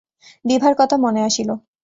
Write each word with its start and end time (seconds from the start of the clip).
বিভার 0.45 0.73
কথা 0.77 0.95
মনে 0.97 1.21
আসিল। 1.23 1.49